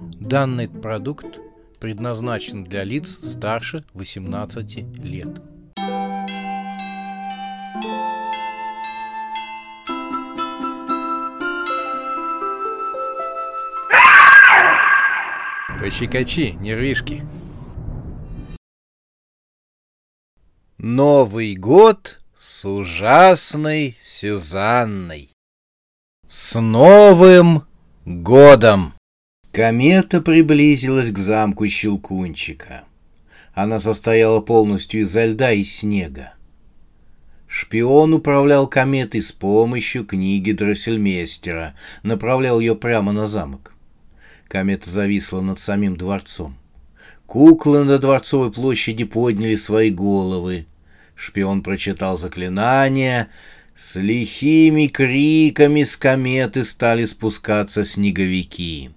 Данный 0.00 0.66
продукт 0.68 1.38
предназначен 1.78 2.64
для 2.64 2.84
лиц 2.84 3.18
старше 3.22 3.84
18 3.92 4.98
лет. 5.04 5.42
Пощекочи, 15.78 16.56
нервишки. 16.60 17.26
Новый 20.78 21.56
год 21.56 22.20
с 22.38 22.64
ужасной 22.64 23.96
Сюзанной. 24.00 25.30
С 26.26 26.58
Новым 26.58 27.66
годом! 28.06 28.94
Комета 29.52 30.20
приблизилась 30.20 31.10
к 31.10 31.18
замку 31.18 31.66
Щелкунчика. 31.66 32.84
Она 33.52 33.80
состояла 33.80 34.40
полностью 34.40 35.00
изо 35.00 35.24
льда 35.24 35.50
и 35.50 35.64
снега. 35.64 36.34
Шпион 37.48 38.14
управлял 38.14 38.68
кометой 38.68 39.22
с 39.22 39.32
помощью 39.32 40.06
книги 40.06 40.52
Дроссельмейстера, 40.52 41.74
направлял 42.04 42.60
ее 42.60 42.76
прямо 42.76 43.10
на 43.10 43.26
замок. 43.26 43.74
Комета 44.46 44.88
зависла 44.88 45.40
над 45.40 45.58
самим 45.58 45.96
дворцом. 45.96 46.56
Куклы 47.26 47.82
на 47.82 47.98
Дворцовой 47.98 48.52
площади 48.52 49.02
подняли 49.02 49.56
свои 49.56 49.90
головы. 49.90 50.66
Шпион 51.16 51.64
прочитал 51.64 52.18
заклинание. 52.18 53.28
С 53.76 53.96
лихими 53.96 54.86
криками 54.86 55.82
с 55.82 55.96
кометы 55.96 56.64
стали 56.64 57.04
спускаться 57.04 57.84
снеговики. 57.84 58.90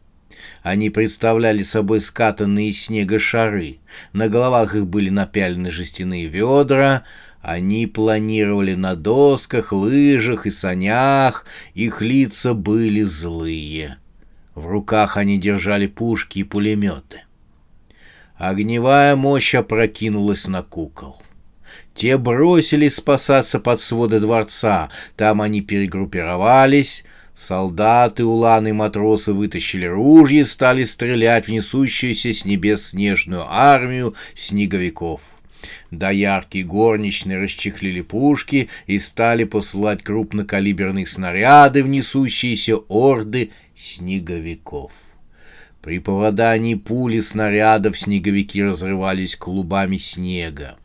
Они 0.62 0.90
представляли 0.90 1.64
собой 1.64 2.02
скатанные 2.02 2.70
из 2.70 2.86
снега 2.86 3.20
шары. 3.20 3.80
На 4.14 4.30
головах 4.30 4.76
их 4.76 4.88
были 4.88 5.10
напялены 5.10 5.72
жестяные 5.72 6.26
ведра. 6.26 7.04
Они 7.42 7.88
планировали 7.88 8.74
на 8.76 8.96
досках, 8.96 9.74
лыжах 9.74 10.46
и 10.46 10.52
санях. 10.52 11.46
Их 11.74 12.02
лица 12.02 12.54
были 12.54 13.04
злые. 13.04 13.98
В 14.56 14.68
руках 14.68 15.18
они 15.18 15.38
держали 15.38 15.88
пушки 15.88 16.40
и 16.40 16.44
пулеметы. 16.44 17.22
Огневая 18.36 19.16
мощь 19.16 19.56
опрокинулась 19.56 20.48
на 20.48 20.64
кукол. 20.64 21.22
Те 21.96 22.18
бросились 22.18 22.96
спасаться 22.96 23.60
под 23.60 23.82
своды 23.82 24.20
дворца. 24.20 24.90
Там 25.16 25.42
они 25.42 25.62
перегруппировались, 25.62 27.04
Солдаты, 27.36 28.24
уланы 28.24 28.70
и 28.70 28.74
матросы 28.74 29.34
вытащили 29.34 29.86
ружья 29.86 30.42
и 30.42 30.46
стали 30.46 30.84
стрелять 30.84 31.48
в 31.48 31.52
несущуюся 31.52 32.32
с 32.32 32.46
небес 32.46 32.90
снежную 32.90 33.46
армию 33.48 34.14
снеговиков. 34.36 35.22
Доярки 35.90 36.58
и 36.58 36.64
горничные 36.64 37.40
расчехлили 37.40 38.02
пушки 38.02 38.70
и 38.86 39.00
стали 39.00 39.46
посылать 39.46 40.04
крупнокалиберные 40.04 41.08
снаряды 41.08 41.84
в 41.84 41.88
несущиеся 41.88 42.78
орды 42.88 43.52
снеговиков. 43.76 44.92
При 45.82 46.00
попадании 46.00 46.76
пули 46.76 47.20
снарядов 47.20 47.98
снеговики 47.98 48.62
разрывались 48.62 49.36
клубами 49.36 49.98
снега 49.98 50.78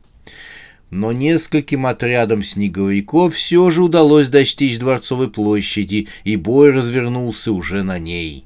но 0.91 1.12
нескольким 1.12 1.86
отрядам 1.86 2.42
снеговиков 2.42 3.34
все 3.34 3.69
же 3.70 3.83
удалось 3.83 4.28
достичь 4.28 4.78
Дворцовой 4.78 5.31
площади, 5.31 6.08
и 6.25 6.36
бой 6.36 6.72
развернулся 6.72 7.53
уже 7.53 7.83
на 7.83 7.98
ней. 7.98 8.44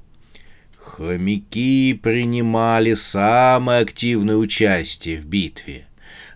Хомяки 0.77 1.95
принимали 1.95 2.95
самое 2.95 3.81
активное 3.81 4.37
участие 4.37 5.21
в 5.21 5.27
битве. 5.27 5.87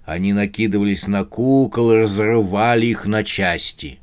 Они 0.04 0.32
накидывались 0.32 1.08
на 1.08 1.24
кукол 1.24 1.92
и 1.92 1.96
разрывали 1.96 2.86
их 2.86 3.06
на 3.06 3.24
части. 3.24 3.98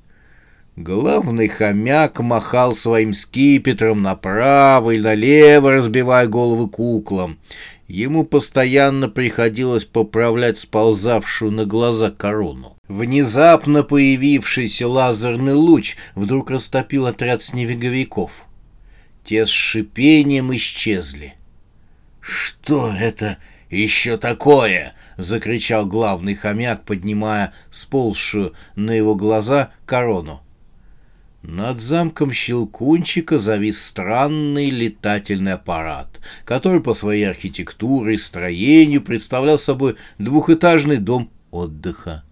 Главный 0.76 1.48
хомяк 1.48 2.20
махал 2.20 2.76
своим 2.76 3.14
скипетром 3.14 4.02
направо 4.02 4.92
и 4.92 5.00
налево, 5.00 5.72
разбивая 5.72 6.28
головы 6.28 6.68
куклам. 6.68 7.38
Ему 7.94 8.26
постоянно 8.26 9.08
приходилось 9.08 9.86
поправлять 9.86 10.58
сползавшую 10.58 11.52
на 11.52 11.68
глаза 11.68 12.10
корону. 12.10 12.76
Внезапно 12.88 13.84
появившийся 13.84 14.88
лазерный 14.88 15.54
луч 15.54 15.96
вдруг 16.16 16.50
растопил 16.50 17.06
отряд 17.06 17.44
снеговиковиков. 17.44 18.32
Те 19.24 19.46
с 19.46 19.50
шипением 19.50 20.52
исчезли. 20.56 21.36
«Что 22.20 22.92
это 22.92 23.38
еще 23.70 24.18
такое?»— 24.18 24.96
закричал 25.18 25.86
главный 25.86 26.34
хомяк, 26.34 26.86
поднимая 26.86 27.54
сползшую 27.70 28.56
на 28.76 28.90
его 28.90 29.14
глаза 29.14 29.72
корону. 29.86 30.42
Над 31.44 31.82
замком 31.82 32.32
Щелкунчика 32.32 33.38
завис 33.38 33.84
странный 33.84 34.70
летательный 34.70 35.54
аппарат, 35.54 36.22
который 36.46 36.80
по 36.80 36.94
своей 36.94 37.26
архитектуре 37.30 38.16
и 38.16 38.18
строению 38.18 39.02
представлял 39.02 39.60
собой 39.60 39.98
двухэтажный 40.20 40.98
дом 40.98 41.30
отдыха. 41.52 42.24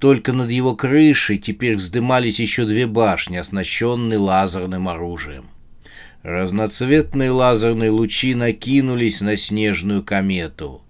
Только 0.00 0.32
над 0.32 0.50
его 0.50 0.74
крышей 0.74 1.38
теперь 1.38 1.76
вздымались 1.76 2.40
еще 2.40 2.64
две 2.64 2.88
башни, 2.88 3.36
оснащенные 3.36 4.18
лазерным 4.18 4.88
оружием. 4.88 5.44
Разноцветные 6.24 7.30
лазерные 7.30 7.90
лучи 7.90 8.34
накинулись 8.34 9.20
на 9.20 9.36
снежную 9.36 10.02
комету. 10.02 10.82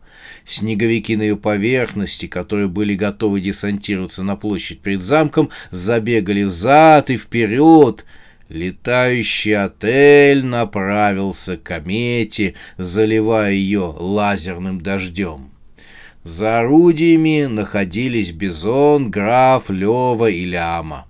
Снеговики 0.51 1.15
на 1.15 1.23
ее 1.23 1.37
поверхности, 1.37 2.27
которые 2.27 2.67
были 2.67 2.97
готовы 2.97 3.41
десантироваться 3.41 4.25
на 4.25 4.35
площадь 4.35 4.81
перед 4.81 5.01
замком, 5.01 5.51
забегали 5.71 6.43
взад 6.43 7.09
и 7.09 7.17
вперед. 7.17 8.05
Летающий 8.49 9.57
отель 9.57 10.45
направился 10.45 11.57
к 11.57 11.63
комете, 11.63 12.55
заливая 12.79 13.53
ее 13.53 13.95
лазерным 13.97 14.81
дождем. 14.81 15.53
За 16.25 16.59
орудиями 16.59 17.47
находились 17.47 18.33
Бизон, 18.33 19.09
Граф, 19.09 19.71
Лева 19.71 20.29
и 20.29 20.45
Ляма. 20.45 21.07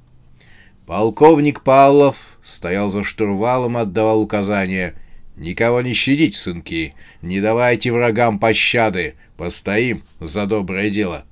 Полковник 0.84 1.62
Павлов 1.62 2.38
стоял 2.42 2.90
за 2.90 3.04
штурвалом 3.04 3.78
и 3.78 3.80
отдавал 3.80 4.20
указания— 4.20 4.96
Никого 5.40 5.80
не 5.80 5.94
щадить, 5.94 6.36
сынки, 6.36 6.92
не 7.22 7.40
давайте 7.40 7.92
врагам 7.92 8.38
пощады, 8.38 9.14
постоим 9.38 10.02
за 10.20 10.44
доброе 10.44 10.90
дело. 10.90 11.24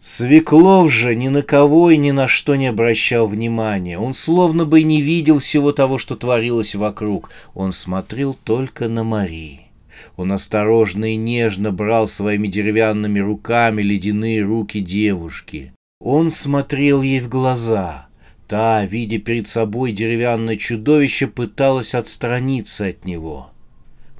Свеклов 0.00 0.90
же 0.90 1.14
ни 1.14 1.28
на 1.28 1.42
кого 1.42 1.90
и 1.90 1.96
ни 1.96 2.10
на 2.10 2.26
что 2.26 2.56
не 2.56 2.66
обращал 2.66 3.28
внимания. 3.28 3.96
Он 3.96 4.12
словно 4.12 4.64
бы 4.64 4.82
не 4.82 5.00
видел 5.00 5.38
всего 5.38 5.70
того, 5.70 5.98
что 5.98 6.16
творилось 6.16 6.74
вокруг. 6.74 7.30
Он 7.54 7.72
смотрел 7.72 8.34
только 8.34 8.88
на 8.88 9.04
Марии. 9.04 9.68
Он 10.16 10.32
осторожно 10.32 11.14
и 11.14 11.16
нежно 11.16 11.70
брал 11.70 12.08
своими 12.08 12.48
деревянными 12.48 13.20
руками 13.20 13.82
ледяные 13.82 14.42
руки 14.42 14.80
девушки. 14.80 15.72
Он 16.00 16.32
смотрел 16.32 17.02
ей 17.02 17.20
в 17.20 17.28
глаза— 17.28 18.03
Та, 18.46 18.84
видя 18.84 19.18
перед 19.18 19.46
собой 19.46 19.92
деревянное 19.92 20.56
чудовище, 20.56 21.26
пыталась 21.26 21.94
отстраниться 21.94 22.86
от 22.86 23.04
него. 23.04 23.50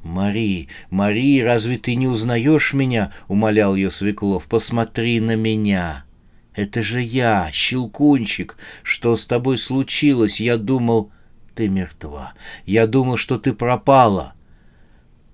«Мари, 0.03 0.69
Мари, 0.91 1.41
разве 1.41 1.79
ты 1.79 1.95
не 1.95 2.07
узнаешь 2.07 2.73
меня?»— 2.75 3.13
умолял 3.29 3.75
ее 3.75 3.91
Свеклов. 3.91 4.45
«Посмотри 4.45 5.21
на 5.21 5.35
меня!» 5.37 6.05
«Это 6.55 6.83
же 6.83 7.01
я, 7.01 7.51
Щелкунчик! 7.53 8.57
Что 8.83 9.17
с 9.17 9.27
тобой 9.27 9.59
случилось? 9.59 10.41
Я 10.41 10.57
думал, 10.57 11.11
ты 11.55 11.69
мертва. 11.69 12.35
Я 12.65 12.87
думал, 12.87 13.17
что 13.17 13.39
ты 13.39 13.53
пропала!» 13.53 14.35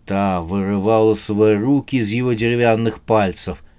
Та 0.06 0.40
вырывала 0.40 1.14
свои 1.14 1.56
руки 1.56 1.96
из 1.96 2.10
его 2.10 2.32
деревянных 2.32 3.00
пальцев— 3.00 3.62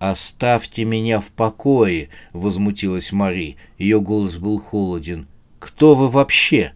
«Оставьте 0.00 0.86
меня 0.86 1.20
в 1.20 1.26
покое!»— 1.26 2.08
возмутилась 2.32 3.12
Мари. 3.12 3.58
Ее 3.76 4.00
голос 4.00 4.38
был 4.38 4.58
холоден. 4.58 5.26
«Кто 5.58 5.94
вы 5.94 6.08
вообще 6.08 6.72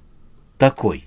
такой?» 0.59 1.05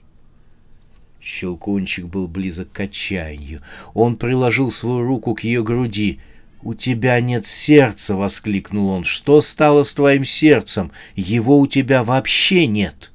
Щелкунчик 1.22 2.08
был 2.08 2.28
близок 2.28 2.72
к 2.72 2.80
отчаянию. 2.80 3.62
Он 3.94 4.16
приложил 4.16 4.72
свою 4.72 5.04
руку 5.04 5.36
к 5.36 5.44
ее 5.44 5.64
груди. 5.64 6.20
«У 6.64 6.74
тебя 6.74 7.22
нет 7.22 7.46
сердца!»— 7.46 8.16
воскликнул 8.16 8.90
он. 8.90 9.04
«Что 9.04 9.40
стало 9.42 9.84
с 9.84 9.94
твоим 9.94 10.26
сердцем? 10.26 10.92
Его 11.16 11.60
у 11.60 11.68
тебя 11.68 12.04
вообще 12.04 12.66
нет!» 12.66 13.12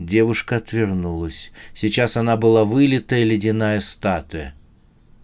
Девушка 0.00 0.56
отвернулась. 0.56 1.52
Сейчас 1.72 2.16
она 2.16 2.36
была 2.36 2.64
вылитая 2.64 3.22
ледяная 3.22 3.78
статуя. 3.78 4.56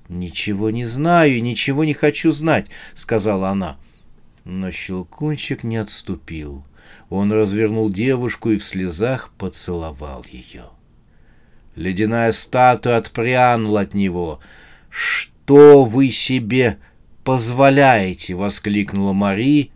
«Ничего 0.09 0.71
не 0.71 0.87
знаю, 0.87 1.43
ничего 1.43 1.85
не 1.85 1.93
хочу 1.93 2.33
знать»,— 2.33 2.67
сказала 2.95 3.51
она. 3.51 3.77
Но 4.45 4.71
Щелкунчик 4.71 5.65
не 5.65 5.77
отступил. 5.77 6.65
Он 7.11 7.31
развернул 7.31 7.91
девушку 7.91 8.51
и 8.51 8.59
в 8.59 8.65
слезах 8.65 9.31
поцеловал 9.37 10.25
ее. 10.31 10.65
Ледяная 11.77 12.33
статуя 12.33 12.97
отпрянула 12.97 13.83
от 13.83 13.93
него. 13.93 14.41
«Что 14.89 15.85
вы 15.85 16.11
себе 16.11 16.79
позволяете?»— 17.23 18.35
воскликнула 18.35 19.13
Мари, 19.13 19.71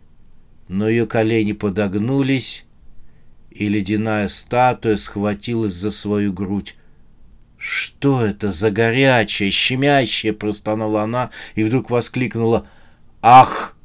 но 0.67 0.89
ее 0.89 1.05
колени 1.05 1.51
подогнулись, 1.53 2.65
и 3.51 3.69
ледяная 3.69 4.27
статуя 4.27 4.97
схватилась 4.97 5.75
за 5.75 5.91
свою 5.91 6.33
грудь. 6.33 6.75
«Что 7.65 8.25
это 8.25 8.51
за 8.51 8.71
горячее, 8.71 9.49
щемящее?»— 9.49 10.33
простонала 10.33 11.03
она 11.03 11.29
и 11.55 11.63
вдруг 11.63 11.89
воскликнула. 11.89 12.67
«Ах!» 13.21 13.77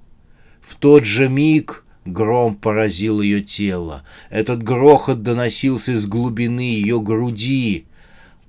В 0.61 0.75
тот 0.75 1.05
же 1.05 1.29
миг 1.29 1.85
гром 2.05 2.57
поразил 2.57 3.21
ее 3.21 3.41
тело. 3.41 4.03
Этот 4.31 4.65
грохот 4.65 5.23
доносился 5.23 5.93
из 5.93 6.07
глубины 6.07 6.59
ее 6.59 7.01
груди. 7.01 7.87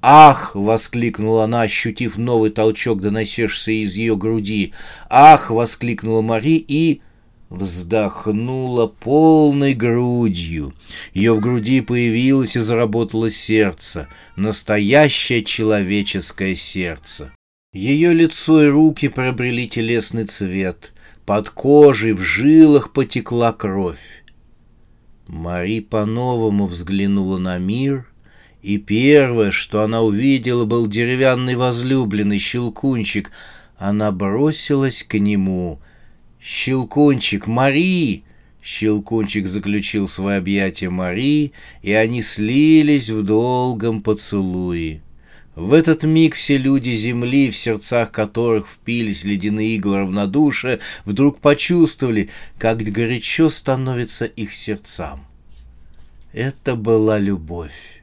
«Ах!»— 0.02 0.52
воскликнула 0.56 1.44
она, 1.44 1.62
ощутив 1.62 2.18
новый 2.18 2.50
толчок, 2.50 3.00
доносившийся 3.00 3.72
из 3.72 3.94
ее 3.94 4.18
груди. 4.18 4.74
«Ах!»— 5.12 5.50
воскликнула 5.52 6.24
Мари 6.24 6.58
и 6.68 7.02
вздохнула 7.50 8.88
полной 8.88 9.74
грудью. 9.74 10.74
Ее 11.14 11.34
в 11.34 11.40
груди 11.40 11.82
появилось 11.82 12.56
и 12.56 12.60
заработало 12.60 13.30
сердце, 13.30 14.08
настоящее 14.36 15.44
человеческое 15.44 16.56
сердце. 16.56 17.32
Ее 17.74 18.14
лицо 18.14 18.64
и 18.64 18.68
руки 18.68 19.10
приобрели 19.10 19.68
телесный 19.68 20.26
цвет, 20.26 20.94
под 21.26 21.50
кожей 21.50 22.14
в 22.14 22.22
жилах 22.22 22.94
потекла 22.94 23.52
кровь. 23.52 24.24
Мари 25.28 25.80
по-новому 25.80 26.66
взглянула 26.66 27.38
на 27.38 27.60
мир, 27.60 28.08
и 28.64 28.78
первое, 28.78 29.52
что 29.52 29.84
она 29.84 30.02
увидела, 30.02 30.66
был 30.66 30.88
деревянный 30.88 31.56
возлюбленный 31.56 32.40
щелкунчик. 32.40 33.32
Она 33.78 34.12
бросилась 34.12 35.06
к 35.08 35.18
нему— 35.20 35.80
«Щелкунчик, 36.42 37.48
Мари!» 37.48 38.24
Щелкунчик 38.64 39.48
заключил 39.48 40.08
свои 40.08 40.38
объятия 40.38 40.90
Мари, 40.90 41.54
и 41.82 41.94
они 41.94 42.22
слились 42.22 43.10
в 43.10 43.24
долгом 43.24 44.02
поцелуе. 44.02 45.02
В 45.56 45.74
этот 45.74 46.04
миг 46.04 46.36
все 46.36 46.58
люди 46.58 46.92
земли, 46.92 47.52
в 47.52 47.58
сердцах 47.58 48.12
которых 48.12 48.68
впились 48.68 49.26
ледяные 49.26 49.76
иглы 49.76 50.00
равнодушия, 50.00 50.80
вдруг 51.04 51.40
почувствовали, 51.40 52.30
как 52.58 52.78
горячо 52.78 53.50
становится 53.50 54.26
их 54.26 54.54
сердцам. 54.54 55.26
Это 56.32 56.76
была 56.76 57.20
любовь. 57.20 58.02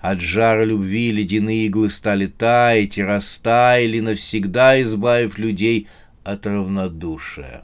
От 0.00 0.20
жара 0.20 0.64
любви 0.64 1.12
ледяные 1.12 1.66
иглы 1.66 1.90
стали 1.90 2.26
таять 2.26 2.98
и 2.98 3.02
растаяли, 3.02 4.00
навсегда 4.00 4.80
избавив 4.82 5.38
людей 5.38 5.88
от 6.24 6.46
равнодушия. 6.46 7.62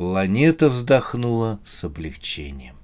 Планета 0.00 0.70
вздохнула 0.70 1.60
с 1.66 1.84
облегчением. 1.84 2.76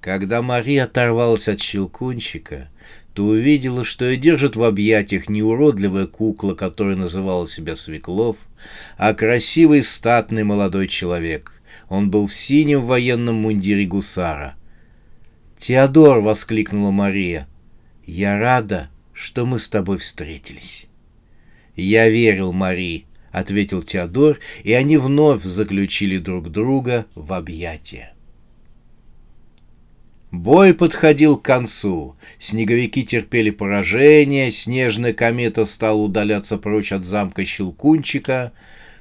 Когда 0.00 0.42
Мария 0.42 0.82
оторвалась 0.82 1.46
от 1.46 1.60
щелкунчика, 1.60 2.70
то 3.14 3.26
увидела, 3.26 3.84
что 3.84 4.06
ее 4.06 4.16
держит 4.16 4.56
в 4.56 4.64
объятиях 4.64 5.28
не 5.28 5.44
уродливая 5.44 6.08
кукла, 6.08 6.54
которая 6.54 6.96
называла 6.96 7.46
себя 7.46 7.76
Свеклов, 7.76 8.36
а 8.96 9.14
красивый 9.14 9.84
статный 9.84 10.42
молодой 10.42 10.88
человек. 10.88 11.62
Он 11.88 12.10
был 12.10 12.26
в 12.26 12.34
синем 12.34 12.84
военном 12.84 13.36
мундире 13.36 13.86
гусара. 13.86 14.56
«Теодор!»— 15.56 16.18
воскликнула 16.20 16.90
Мария. 16.90 17.46
«Я 18.06 18.40
рада, 18.40 18.90
что 19.12 19.46
мы 19.46 19.60
с 19.60 19.68
тобой 19.68 19.98
встретились». 19.98 20.86
«Я 21.76 22.08
верил 22.08 22.52
Марии»,— 22.52 23.06
ответил 23.32 23.82
Теодор, 23.82 24.38
и 24.62 24.72
они 24.74 24.98
вновь 24.98 25.42
заключили 25.42 26.18
друг 26.18 26.50
друга 26.50 27.06
в 27.14 27.32
объятия. 27.32 28.12
Бой 30.30 30.72
подходил 30.72 31.36
к 31.36 31.42
концу. 31.42 32.16
Снеговики 32.38 33.02
терпели 33.02 33.50
поражение, 33.50 34.50
снежная 34.50 35.12
комета 35.12 35.64
стала 35.64 35.98
удаляться 35.98 36.56
прочь 36.56 36.92
от 36.92 37.04
замка 37.04 37.44
Щелкунчика, 37.44 38.52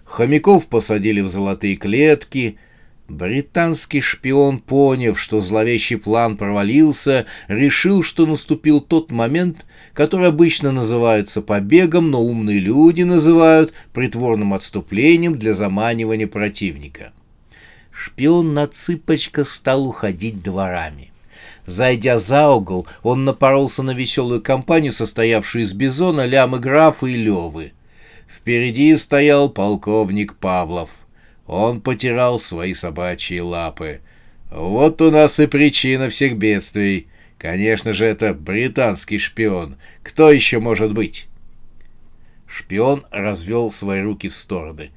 хомяков 0.03 0.65
посадили 0.67 1.21
в 1.21 1.27
золотые 1.27 1.75
клетки— 1.75 2.57
Британский 3.11 3.99
шпион, 3.99 4.59
поняв, 4.59 5.19
что 5.19 5.41
зловещий 5.41 5.97
план 5.97 6.37
провалился, 6.37 7.25
решил, 7.49 8.03
что 8.03 8.25
наступил 8.25 8.79
тот 8.79 9.11
момент, 9.11 9.65
который 9.93 10.27
обычно 10.27 10.71
называется 10.71 11.41
побегом, 11.41 12.09
но 12.09 12.23
умные 12.23 12.59
люди 12.59 13.01
называют 13.01 13.73
притворным 13.93 14.53
отступлением 14.53 15.37
для 15.37 15.53
заманивания 15.53 16.25
противника. 16.25 17.11
Шпион 17.91 18.53
на 18.53 18.67
цыпочках 18.67 19.49
стал 19.49 19.85
уходить 19.85 20.41
дворами. 20.41 21.11
Зайдя 21.65 22.17
за 22.17 22.49
угол, 22.49 22.87
он 23.03 23.25
напоролся 23.25 23.83
на 23.83 23.91
веселую 23.91 24.41
компанию, 24.41 24.93
состоявшую 24.93 25.65
из 25.65 25.73
Бизона, 25.73 26.25
Лямы 26.25 26.59
Графа 26.59 27.07
и 27.07 27.15
Левы. 27.15 27.73
Впереди 28.33 28.95
стоял 28.95 29.49
полковник 29.49 30.35
Павлов. 30.35 30.89
Он 31.51 31.81
потирал 31.81 32.39
свои 32.39 32.73
собачьи 32.73 33.41
лапы. 33.41 33.99
Вот 34.49 35.01
у 35.01 35.11
нас 35.11 35.37
и 35.37 35.47
причина 35.47 36.07
всех 36.07 36.37
бедствий. 36.37 37.09
Конечно 37.37 37.91
же, 37.91 38.05
это 38.05 38.33
британский 38.33 39.17
шпион. 39.19 39.75
Кто 40.01 40.31
еще 40.31 40.59
может 40.59 40.93
быть? 40.93 41.27
Шпион 42.47 43.03
развел 43.11 43.69
свои 43.69 43.99
руки 43.99 44.29
в 44.29 44.35
стороны. 44.35 44.91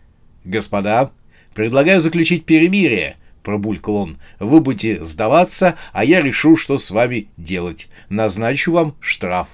«Господа, 0.44 1.10
предлагаю 1.54 2.00
заключить 2.00 2.44
перемирие»,— 2.44 3.16
пробулькал 3.42 3.96
он. 3.96 4.18
«Вы 4.38 4.60
будете 4.60 5.04
сдаваться, 5.04 5.76
а 5.92 6.04
я 6.04 6.22
решу, 6.22 6.56
что 6.56 6.78
с 6.78 6.92
вами 6.92 7.26
делать. 7.36 7.88
Назначу 8.08 8.70
вам 8.70 8.94
штраф». 9.00 9.48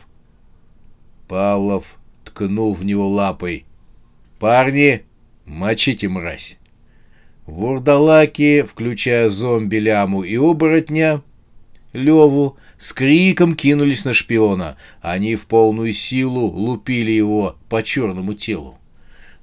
Павлов 1.29 1.97
ткнул 2.27 2.75
в 2.75 2.85
него 2.85 3.09
лапой. 3.09 3.65
«Парни, 4.39 5.05
мочите 5.47 6.07
мразь!» 6.07 6.60
Вурдалаки, 7.51 8.63
включая 8.63 9.29
зомби 9.29 9.77
Ляму 9.77 10.23
и 10.23 10.37
оборотня, 10.37 11.23
Леву, 11.93 12.57
с 12.79 12.93
криком 12.93 13.57
кинулись 13.57 14.05
на 14.05 14.15
шпиона. 14.15 14.77
Они 15.01 15.35
в 15.35 15.47
полную 15.47 15.93
силу 15.93 16.47
лупили 16.47 17.11
его 17.11 17.57
по 17.69 17.83
черному 17.83 18.35
телу. 18.35 18.79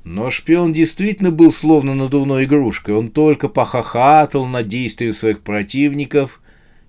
Но 0.05 0.29
шпион 0.29 0.71
действительно 0.71 1.31
был 1.31 1.51
словно 1.51 1.93
надувной 1.95 2.45
игрушкой. 2.45 2.95
Он 2.95 3.11
только 3.11 3.49
похохатал 3.49 4.45
на 4.45 4.63
действия 4.63 5.11
своих 5.11 5.41
противников. 5.41 6.41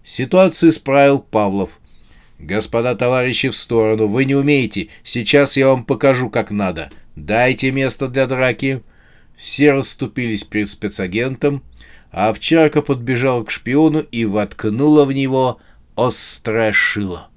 Ситуацию 0.05 0.71
исправил 0.71 1.19
Павлов. 1.19 1.81
«Господа 2.39 2.95
товарищи, 2.95 3.49
в 3.49 3.57
сторону! 3.57 4.07
Вы 4.07 4.25
не 4.25 4.37
умеете! 4.37 4.87
Сейчас 5.03 5.57
я 5.57 5.67
вам 5.67 5.83
покажу, 5.83 6.31
как 6.31 6.53
надо! 6.53 6.93
Дайте 7.17 7.73
место 7.73 8.07
для 8.07 8.29
драки!» 8.29 8.83
Все 9.39 9.71
расступились 9.71 10.43
перед 10.43 10.69
спецагентом, 10.69 11.63
а 12.11 12.31
овчарка 12.31 12.83
подбежала 12.83 13.45
к 13.45 13.53
шпиону 13.53 14.01
и 14.01 14.25
воткнула 14.25 15.05
в 15.05 15.13
него 15.13 15.59
острое 15.95 16.73
шило. 16.73 17.29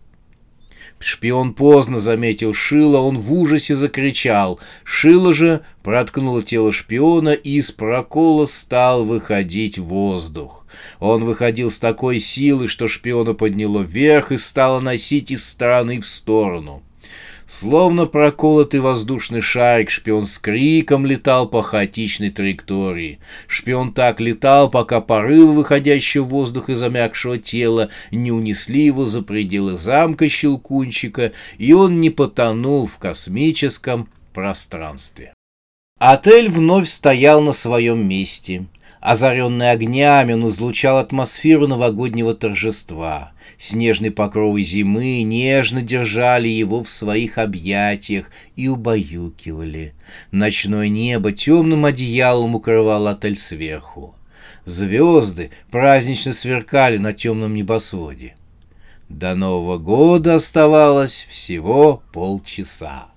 Шпион 0.97 1.53
поздно 1.53 1.99
заметил 1.99 2.53
шило, 2.53 2.97
он 2.97 3.19
в 3.19 3.31
ужасе 3.31 3.75
закричал. 3.75 4.59
Шило 4.83 5.31
же 5.31 5.61
проткнуло 5.83 6.41
тело 6.41 6.73
шпиона, 6.73 7.33
и 7.33 7.57
из 7.57 7.71
прокола 7.71 8.47
стал 8.47 9.05
выходить 9.05 9.77
воздух. 9.77 10.65
Он 10.99 11.23
выходил 11.23 11.69
с 11.69 11.77
такой 11.77 12.19
силой, 12.19 12.67
что 12.67 12.87
шпиона 12.87 13.35
подняло 13.35 13.81
вверх 13.81 14.31
и 14.31 14.39
стало 14.39 14.79
носить 14.79 15.29
из 15.29 15.45
стороны 15.45 16.01
в 16.01 16.07
сторону. 16.07 16.81
Словно 17.51 18.05
проколотый 18.05 18.79
воздушный 18.79 19.41
шарик, 19.41 19.89
шпион 19.89 20.25
с 20.25 20.39
криком 20.39 21.05
летал 21.05 21.49
по 21.49 21.61
хаотичной 21.61 22.29
траектории. 22.29 23.19
Шпион 23.47 23.93
так 23.93 24.21
летал, 24.21 24.69
пока 24.69 25.01
порывы, 25.01 25.55
выходящие 25.55 26.23
в 26.23 26.27
воздух 26.27 26.69
из 26.69 26.79
замякшего 26.79 27.37
тела, 27.37 27.89
не 28.09 28.31
унесли 28.31 28.85
его 28.85 29.05
за 29.05 29.21
пределы 29.21 29.77
замка 29.77 30.29
Щелкунчика, 30.29 31.33
и 31.57 31.73
он 31.73 31.99
не 31.99 32.09
потонул 32.09 32.87
в 32.87 32.97
космическом 32.99 34.07
пространстве. 34.33 35.33
Отель 35.99 36.49
вновь 36.49 36.87
стоял 36.87 37.41
на 37.41 37.51
своем 37.51 38.07
месте. 38.07 38.65
Озаренный 39.01 39.71
огнями, 39.71 40.33
он 40.33 40.47
излучал 40.49 40.99
атмосферу 40.99 41.65
новогоднего 41.65 42.35
торжества. 42.35 43.31
Снежные 43.57 44.11
покровы 44.11 44.61
зимы 44.61 45.23
нежно 45.23 45.81
держали 45.81 46.47
его 46.47 46.83
в 46.83 46.89
своих 46.91 47.39
объятиях 47.39 48.29
и 48.55 48.67
убаюкивали. 48.67 49.95
Ночное 50.29 50.87
небо 50.87 51.31
темным 51.31 51.85
одеялом 51.85 52.53
укрывало 52.53 53.09
отель 53.11 53.39
сверху. 53.39 54.13
Звезды 54.65 55.49
празднично 55.71 56.31
сверкали 56.31 56.97
на 56.97 57.11
темном 57.11 57.55
небосводе. 57.55 58.35
До 59.09 59.33
Нового 59.33 59.79
года 59.79 60.35
оставалось 60.35 61.25
всего 61.27 62.03
полчаса. 62.13 63.07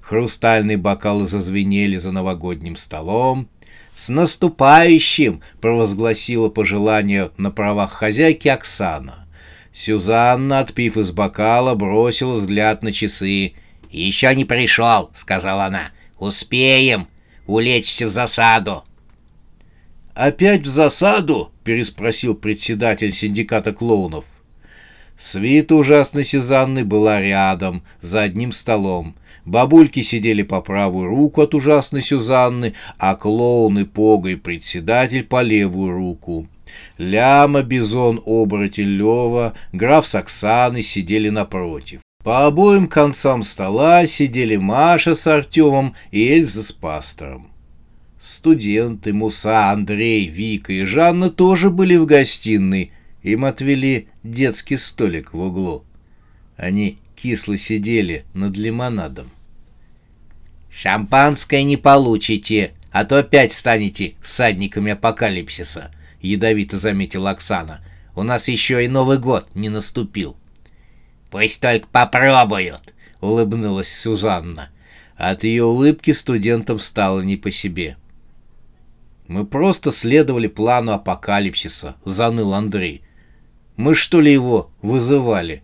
Хрустальные 0.00 0.76
бокалы 0.76 1.26
зазвенели 1.26 1.96
за 1.96 2.12
новогодним 2.12 2.76
столом. 2.76 3.48
«С 3.94 4.08
наступающим!»— 4.08 5.40
провозгласила 5.60 6.48
пожелание 6.48 7.30
на 7.36 7.52
правах 7.52 7.92
хозяйки 7.92 8.48
Оксана. 8.48 9.26
Сюзанна, 9.72 10.60
отпив 10.60 10.96
из 10.96 11.12
бокала, 11.12 11.74
бросила 11.74 12.34
взгляд 12.34 12.82
на 12.82 12.92
часы. 12.92 13.54
«Еще 13.90 14.34
не 14.34 14.44
пришел»,— 14.44 15.10
сказала 15.14 15.66
она. 15.66 15.90
«Успеем 16.18 17.06
улечься 17.46 18.06
в 18.06 18.10
засаду». 18.10 18.84
«Опять 20.14 20.62
в 20.62 20.68
засаду?»— 20.68 21.52
переспросил 21.64 22.34
председатель 22.34 23.12
синдиката 23.12 23.72
клоунов. 23.72 24.24
Свита 25.16 25.76
ужасной 25.76 26.24
Сюзанны 26.24 26.84
была 26.84 27.20
рядом, 27.20 27.82
за 28.00 28.22
одним 28.22 28.52
столом. 28.52 29.14
Бабульки 29.44 30.02
сидели 30.02 30.42
по 30.42 30.60
правую 30.60 31.08
руку 31.08 31.42
от 31.42 31.54
ужасной 31.54 32.02
Сюзанны, 32.02 32.74
а 32.98 33.14
клоуны 33.14 33.84
Пога 33.84 34.30
и 34.30 34.36
председатель 34.36 35.24
по 35.24 35.42
левую 35.42 35.92
руку. 35.92 36.48
Ляма, 36.98 37.62
Бизон, 37.62 38.20
Оборотень 38.24 38.96
Лева, 38.96 39.54
граф 39.72 40.06
с 40.06 40.14
Оксаной 40.14 40.82
сидели 40.82 41.28
напротив. 41.28 42.00
По 42.24 42.46
обоим 42.46 42.88
концам 42.88 43.42
стола 43.42 44.06
сидели 44.06 44.56
Маша 44.56 45.14
с 45.14 45.26
Артемом 45.26 45.94
и 46.10 46.26
Эльза 46.32 46.62
с 46.62 46.72
пастором. 46.72 47.48
Студенты 48.22 49.12
Муса, 49.12 49.70
Андрей, 49.70 50.26
Вика 50.26 50.72
и 50.72 50.84
Жанна 50.84 51.28
тоже 51.28 51.68
были 51.68 51.96
в 51.96 52.06
гостиной. 52.06 52.92
Им 53.24 53.46
отвели 53.46 54.08
детский 54.22 54.76
столик 54.76 55.32
в 55.32 55.40
углу. 55.40 55.82
Они 56.58 56.98
кисло 57.16 57.56
сидели 57.56 58.26
над 58.34 58.54
лимонадом. 58.58 59.30
«Шампанское 60.70 61.62
не 61.62 61.78
получите, 61.78 62.74
а 62.90 63.06
то 63.06 63.18
опять 63.18 63.54
станете 63.54 64.14
садниками 64.22 64.92
апокалипсиса»,— 64.92 65.90
ядовито 66.20 66.76
заметила 66.76 67.30
Оксана. 67.30 67.82
«У 68.14 68.22
нас 68.22 68.46
еще 68.48 68.84
и 68.84 68.88
Новый 68.88 69.18
год 69.18 69.48
не 69.54 69.70
наступил». 69.70 70.36
«Пусть 71.30 71.60
только 71.60 71.88
попробуют»,— 71.88 72.92
улыбнулась 73.22 73.88
Сюзанна. 73.88 74.68
От 75.16 75.44
ее 75.44 75.64
улыбки 75.64 76.10
студентам 76.10 76.78
стало 76.78 77.22
не 77.22 77.38
по 77.38 77.50
себе. 77.50 77.96
«Мы 79.28 79.46
просто 79.46 79.92
следовали 79.92 80.46
плану 80.46 80.92
апокалипсиса»,— 80.92 81.96
заныл 82.04 82.52
Андрей. 82.52 83.00
«Мы 83.76 83.96
что 83.96 84.20
ли 84.20 84.32
его 84.32 84.70
вызывали?» 84.82 85.62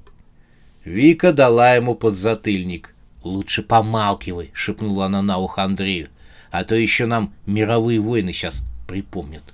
Вика 0.85 1.33
дала 1.33 1.75
ему 1.75 1.95
подзатыльник. 1.95 2.95
«Лучше 3.23 3.62
помалкивай»,— 3.62 4.50
шепнула 4.52 5.07
она 5.07 5.23
на 5.23 5.38
ухо 5.38 5.62
Андрею, 5.62 6.09
«а 6.50 6.64
то 6.64 6.75
еще 6.75 7.07
нам 7.07 7.33
мировые 7.47 8.00
войны 8.00 8.33
сейчас 8.33 8.62
припомнят». 8.88 9.45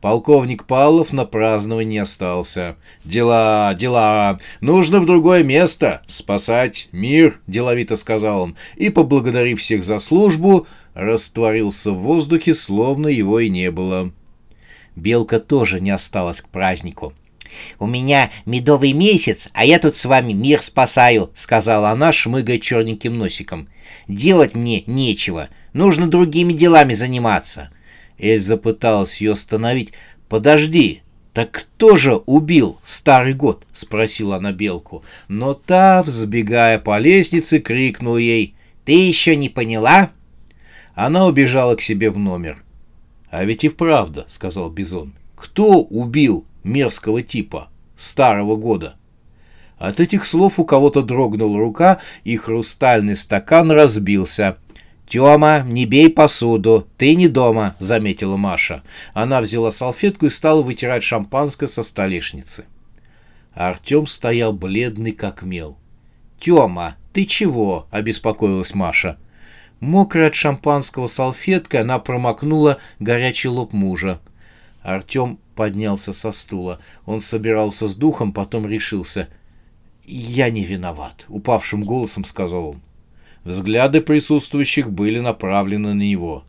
Полковник 0.00 0.66
Павлов 0.66 1.14
на 1.14 1.24
празднование 1.24 2.02
остался. 2.02 2.76
«Дела, 3.04 3.74
дела! 3.74 4.38
Нужно 4.60 5.00
в 5.00 5.06
другое 5.06 5.42
место! 5.42 6.02
Спасать 6.06 6.88
мир!»— 6.92 7.40
деловито 7.46 7.96
сказал 7.96 8.42
он. 8.42 8.56
И, 8.76 8.90
поблагодарив 8.90 9.60
всех 9.60 9.82
за 9.82 9.98
службу, 10.00 10.66
растворился 10.92 11.90
в 11.90 12.00
воздухе, 12.00 12.54
словно 12.54 13.08
его 13.08 13.40
и 13.40 13.48
не 13.48 13.70
было. 13.70 14.12
Белка 14.94 15.40
тоже 15.40 15.80
не 15.80 15.90
осталась 15.90 16.42
к 16.42 16.48
празднику. 16.48 17.14
«У 17.78 17.86
меня 17.86 18.30
медовый 18.46 18.92
месяц, 18.92 19.48
а 19.52 19.64
я 19.64 19.78
тут 19.78 19.96
с 19.96 20.04
вами 20.04 20.32
мир 20.32 20.62
спасаю»,— 20.62 21.30
сказала 21.34 21.90
она, 21.90 22.12
шмыгая 22.12 22.58
черненьким 22.58 23.18
носиком. 23.18 23.68
«Делать 24.08 24.54
мне 24.54 24.82
нечего, 24.86 25.48
нужно 25.72 26.06
другими 26.06 26.52
делами 26.52 26.94
заниматься». 26.94 27.70
Эльза 28.18 28.56
пыталась 28.56 29.20
ее 29.20 29.32
остановить. 29.32 29.92
«Подожди, 30.28 31.02
так 31.32 31.50
кто 31.50 31.96
же 31.96 32.16
убил 32.16 32.78
старый 32.84 33.34
год?»— 33.34 33.66
спросила 33.72 34.36
она 34.36 34.52
Белку. 34.52 35.04
Но 35.28 35.54
та, 35.54 36.02
взбегая 36.02 36.78
по 36.78 36.98
лестнице, 36.98 37.58
крикнула 37.58 38.18
ей. 38.18 38.54
«Ты 38.84 38.92
еще 38.92 39.36
не 39.36 39.48
поняла?» 39.48 40.10
Она 40.94 41.26
убежала 41.26 41.74
к 41.74 41.82
себе 41.82 42.10
в 42.10 42.18
номер. 42.18 42.62
«А 43.30 43.44
ведь 43.44 43.64
и 43.64 43.68
вправду»,— 43.68 44.24
сказал 44.28 44.70
Бизон. 44.70 45.12
«Кто 45.34 45.82
убил 45.82 46.46
мерзкого 46.64 47.22
типа 47.22 47.68
старого 47.96 48.56
года?» 48.56 48.96
От 49.78 50.00
этих 50.00 50.24
слов 50.24 50.58
у 50.58 50.64
кого-то 50.64 51.02
дрогнула 51.02 51.58
рука, 51.58 52.00
и 52.22 52.36
хрустальный 52.36 53.16
стакан 53.16 53.70
разбился. 53.70 54.56
«Тёма, 55.06 55.60
не 55.66 55.84
бей 55.84 56.08
посуду, 56.08 56.88
ты 56.96 57.14
не 57.14 57.28
дома»,— 57.28 57.76
заметила 57.78 58.36
Маша. 58.36 58.82
Она 59.12 59.40
взяла 59.40 59.70
салфетку 59.70 60.26
и 60.26 60.30
стала 60.30 60.62
вытирать 60.62 61.02
шампанское 61.02 61.66
со 61.66 61.82
столешницы. 61.82 62.64
Артем 63.52 64.06
стоял 64.06 64.52
бледный 64.52 65.12
как 65.12 65.42
мел. 65.42 65.76
«Тёма, 66.40 66.96
ты 67.12 67.26
чего?»— 67.26 67.86
обеспокоилась 67.90 68.74
Маша. 68.74 69.18
Мокрая 69.80 70.28
от 70.28 70.34
шампанского 70.34 71.06
салфеткой 71.08 71.80
она 71.80 71.98
промокнула 71.98 72.78
горячий 72.98 73.48
лоб 73.48 73.72
мужа. 73.72 74.18
Артем 74.82 75.38
поднялся 75.54 76.12
со 76.12 76.32
стула. 76.32 76.80
Он 77.06 77.20
собирался 77.20 77.88
с 77.88 77.94
духом, 77.94 78.32
потом 78.32 78.66
решился. 78.66 79.28
«Я 80.04 80.50
не 80.50 80.64
виноват»,— 80.64 81.24
упавшим 81.28 81.84
голосом 81.84 82.24
сказал 82.24 82.68
он. 82.70 82.82
Взгляды 83.44 84.00
присутствующих 84.00 84.90
были 84.90 85.20
направлены 85.20 85.94
на 85.94 86.02
него. 86.02 86.44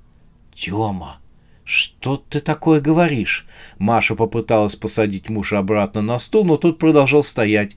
«Тёма, 0.53 1.19
что 1.63 2.17
ты 2.17 2.39
такое 2.39 2.79
говоришь?» 2.79 3.45
Маша 3.77 4.15
попыталась 4.15 4.75
посадить 4.75 5.29
мужа 5.29 5.59
обратно 5.59 6.01
на 6.01 6.19
стул, 6.19 6.45
но 6.45 6.57
тот 6.57 6.77
продолжал 6.79 7.23
стоять. 7.23 7.75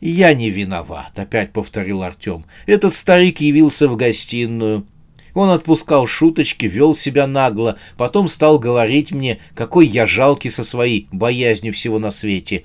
«Я 0.00 0.34
не 0.34 0.50
виноват»,— 0.50 1.12
опять 1.18 1.52
повторил 1.52 2.02
Артем. 2.02 2.44
«Этот 2.66 2.94
старик 2.94 3.40
явился 3.40 3.88
в 3.88 3.96
гостиную». 3.96 4.86
Он 5.34 5.50
отпускал 5.50 6.06
шуточки, 6.06 6.66
вел 6.66 6.94
себя 6.94 7.26
нагло, 7.26 7.76
потом 7.96 8.28
стал 8.28 8.58
говорить 8.58 9.10
мне, 9.10 9.40
какой 9.54 9.86
я 9.86 10.06
жалкий 10.06 10.50
со 10.50 10.62
своей 10.62 11.08
боязнью 11.10 11.72
всего 11.72 11.98
на 11.98 12.10
свете. 12.10 12.62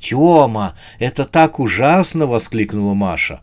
«Тёма, 0.00 0.74
это 0.98 1.24
так 1.24 1.60
ужасно!»— 1.60 2.26
воскликнула 2.28 2.94
Маша. 2.94 3.40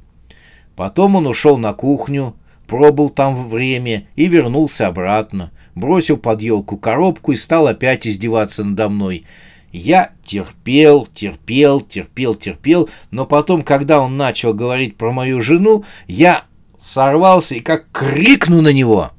Потом 0.75 1.15
он 1.15 1.27
ушел 1.27 1.57
на 1.57 1.73
кухню, 1.73 2.35
пробыл 2.65 3.09
там 3.09 3.49
время 3.49 4.07
и 4.15 4.27
вернулся 4.27 4.87
обратно, 4.87 5.51
бросил 5.75 6.17
под 6.17 6.41
елку 6.41 6.77
коробку 6.77 7.33
и 7.33 7.37
стал 7.37 7.67
опять 7.67 8.07
издеваться 8.07 8.63
надо 8.63 8.89
мной. 8.89 9.25
Я 9.71 10.11
терпел, 10.23 11.07
терпел, 11.13 11.81
терпел, 11.81 12.33
терпел, 12.33 12.89
но 13.11 13.25
потом, 13.25 13.61
когда 13.61 14.01
он 14.01 14.15
начал 14.15 14.53
говорить 14.53 14.95
про 14.95 15.11
мою 15.11 15.41
жену, 15.41 15.83
я 16.07 16.45
сорвался 16.85 17.55
и 17.55 17.59
как 17.59 17.91
крикну 17.91 18.61
на 18.61 18.71
него. 18.71 19.11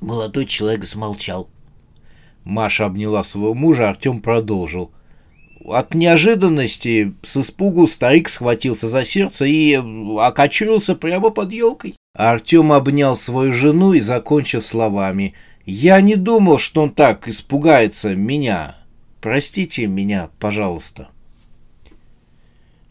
Молодой 0.00 0.46
человек 0.46 0.84
замолчал. 0.84 1.48
Маша 2.44 2.86
обняла 2.86 3.24
своего 3.24 3.54
мужа, 3.54 3.88
Артем 3.88 4.20
продолжил— 4.20 4.92
от 5.64 5.94
неожиданности 5.94 7.14
с 7.22 7.36
испугу 7.36 7.86
старик 7.86 8.28
схватился 8.28 8.88
за 8.88 9.04
сердце 9.04 9.44
и 9.44 9.74
окочурился 10.18 10.96
прямо 10.96 11.30
под 11.30 11.52
елкой. 11.52 11.94
Артем 12.14 12.72
обнял 12.72 13.16
свою 13.16 13.52
жену 13.52 13.92
и 13.92 14.00
закончил 14.00 14.60
словами. 14.60 15.34
«Я 15.64 16.00
не 16.00 16.16
думал, 16.16 16.58
что 16.58 16.82
он 16.82 16.90
так 16.90 17.28
испугается 17.28 18.16
меня. 18.16 18.76
Простите 19.20 19.86
меня, 19.86 20.30
пожалуйста». 20.40 21.08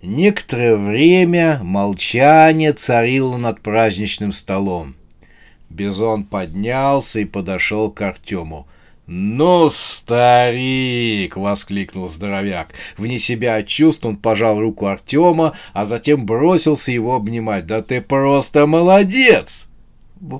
Некоторое 0.02 0.78
время 0.78 1.60
молчание 1.64 2.74
царило 2.74 3.38
над 3.38 3.62
праздничным 3.62 4.32
столом. 4.32 4.96
Бизон 5.70 6.24
поднялся 6.24 7.20
и 7.20 7.26
подошел 7.26 7.92
к 7.92 8.02
Артему. 8.02 8.68
«Ну, 9.06 9.70
старик!»— 9.70 11.36
воскликнул 11.38 12.10
здоровяк. 12.10 12.70
Вне 12.98 13.20
себя 13.20 13.58
от 13.58 13.68
чувств 13.68 14.06
он 14.06 14.16
пожал 14.18 14.60
руку 14.60 14.88
Артема, 14.88 15.54
а 15.74 15.86
затем 15.86 16.26
бросился 16.26 16.92
его 16.92 17.16
обнимать. 17.16 17.68
«Да 17.68 17.84
ты 17.84 18.02
просто 18.02 18.66
молодец!» 18.66 19.68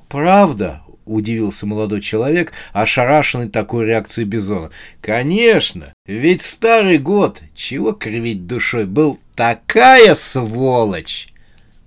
«Правда?»— 0.08 0.82
удивился 1.06 1.66
молодой 1.66 2.02
человек, 2.02 2.54
ошарашенный 2.74 3.50
такой 3.50 3.86
реакцией 3.86 4.26
Бизона. 4.26 4.70
«Конечно! 5.02 5.94
Ведь 6.06 6.42
старый 6.42 6.98
год, 6.98 7.42
чего 7.56 7.92
кривить 7.92 8.48
душой, 8.48 8.86
был 8.86 9.20
такая 9.42 10.14
сволочь!» 10.14 11.30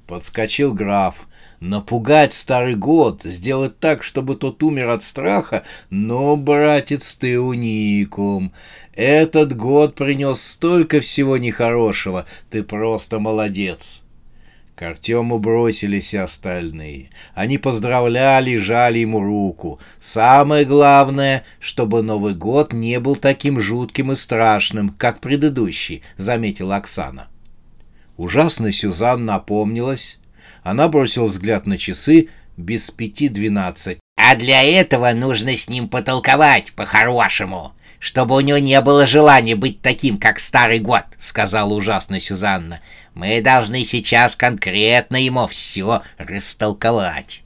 Подскочил 0.09 0.75
граф. 0.75 1.29
напугать 1.61 2.33
старый 2.33 2.75
год, 2.75 3.23
сделать 3.23 3.79
так, 3.79 4.03
чтобы 4.03 4.35
тот 4.35 4.61
умер 4.65 4.89
от 4.89 5.05
страха, 5.05 5.63
но, 5.89 6.37
братец, 6.37 7.15
ты 7.15 7.39
уникум. 7.39 8.53
Этот 8.93 9.57
год 9.57 9.95
принес 9.95 10.43
столько 10.43 11.01
всего 11.01 11.37
нехорошего, 11.37 12.27
ты 12.51 12.65
просто 12.65 13.21
молодец. 13.21 14.03
К 14.75 14.83
Артему 14.83 15.39
бросились 15.39 16.13
и 16.13 16.17
остальные. 16.17 17.11
Они 17.35 17.59
поздравляли 17.59 18.57
жали 18.57 18.99
ему 18.99 19.21
руку. 19.21 19.79
Самое 20.01 20.65
главное, 20.65 21.45
чтобы 21.61 22.03
Новый 22.03 22.35
год 22.35 22.73
не 22.73 22.99
был 22.99 23.15
таким 23.15 23.61
жутким 23.61 24.11
и 24.11 24.17
страшным, 24.17 24.89
как 24.89 25.21
предыдущий, 25.21 26.03
заметила 26.19 26.77
Оксана. 26.77 27.29
Ужасная 28.17 28.73
Сюзанна 28.73 29.35
напомнилась. 29.35 30.19
Она 30.63 30.89
бросила 30.89 31.27
взгляд 31.27 31.67
на 31.67 31.79
часы 31.79 32.29
без 32.57 32.91
пяти 32.91 33.29
двенадцать. 33.29 33.99
«А 34.17 34.37
для 34.37 34.63
этого 34.63 35.11
нужно 35.13 35.57
с 35.57 35.69
ним 35.69 35.89
потолковать 35.89 36.73
по-хорошему, 36.73 37.73
чтобы 37.99 38.37
у 38.37 38.41
него 38.41 38.59
не 38.59 38.81
было 38.81 39.07
желания 39.07 39.57
быть 39.57 39.83
таким, 39.83 40.19
как 40.19 40.39
старый 40.39 40.79
год»,— 40.79 41.05
сказала 41.19 41.75
ужасная 41.75 42.21
Сюзанна. 42.21 42.81
«Мы 43.15 43.41
должны 43.41 43.85
сейчас 43.85 44.37
конкретно 44.37 45.17
ему 45.17 45.47
все 45.49 46.03
растолковать». 46.17 47.43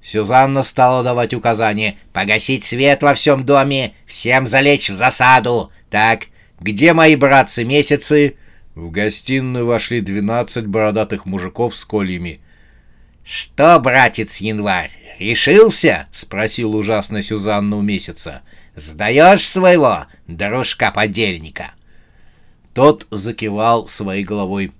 Сюзанна 0.00 0.62
стала 0.62 1.04
давать 1.04 1.34
указания 1.34 1.96
погасить 2.12 2.64
свет 2.64 3.02
во 3.02 3.14
всем 3.14 3.44
доме, 3.44 3.92
всем 4.06 4.48
залечь 4.48 4.90
в 4.90 4.96
засаду. 4.96 5.70
Так, 5.90 6.26
где 6.58 6.92
мои 6.92 7.14
братцы-месяцы? 7.14 8.36
В 8.74 8.90
гостиную 8.90 9.66
вошли 9.66 10.00
двенадцать 10.00 10.66
бородатых 10.66 11.26
мужиков 11.26 11.76
с 11.76 11.84
кольями. 11.84 12.40
«Что, 13.22 13.78
братец 13.78 14.38
Январь, 14.38 14.90
решился?»— 15.18 16.08
спросил 16.12 16.74
ужасно 16.74 17.20
Сюзанна 17.20 17.76
у 17.76 17.82
месяца. 17.82 18.42
«Сдаешь 18.74 19.46
своего 19.46 20.06
дружка-подельника?» 20.26 21.72
Тот 22.72 23.06
закивал 23.10 23.88
своей 23.88 24.24
головой. 24.24 24.72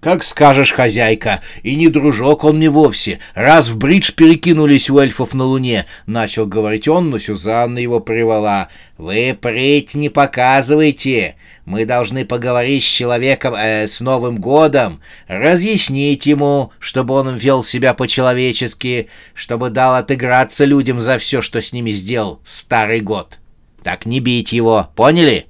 «Как 0.00 0.24
скажешь, 0.24 0.72
хозяйка, 0.72 1.42
и 1.62 1.76
не 1.76 1.88
дружок 1.88 2.44
он 2.44 2.56
мне 2.56 2.70
вовсе. 2.70 3.18
Раз 3.34 3.68
в 3.68 3.76
бридж 3.76 4.12
перекинулись 4.12 4.88
у 4.88 4.98
эльфов 4.98 5.34
на 5.34 5.44
луне»,— 5.44 5.84
начал 6.06 6.46
говорить 6.46 6.88
он, 6.88 7.10
но 7.10 7.18
Сюзанна 7.18 7.78
его 7.78 8.00
привела. 8.00 8.68
«Вы 8.96 9.36
прыть 9.38 9.94
не 9.94 10.08
показывайте. 10.08 11.36
Мы 11.66 11.84
должны 11.84 12.24
поговорить 12.24 12.82
с 12.82 12.86
человеком 12.86 13.54
э, 13.54 13.86
с 13.86 14.00
Новым 14.00 14.38
годом, 14.40 15.02
разъяснить 15.28 16.24
ему, 16.24 16.72
чтобы 16.78 17.12
он 17.12 17.36
вел 17.36 17.62
себя 17.62 17.92
по-человечески, 17.92 19.10
чтобы 19.34 19.68
дал 19.68 19.96
отыграться 19.96 20.64
людям 20.64 20.98
за 20.98 21.18
все, 21.18 21.42
что 21.42 21.60
с 21.60 21.74
ними 21.74 21.90
сделал 21.90 22.40
старый 22.46 23.00
год. 23.00 23.38
Так 23.84 24.06
не 24.06 24.20
бить 24.20 24.52
его, 24.52 24.88
поняли?» 24.96 25.49